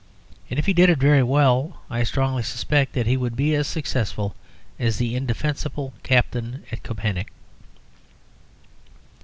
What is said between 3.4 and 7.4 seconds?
as successful as the indefensible Captain at Koepenick.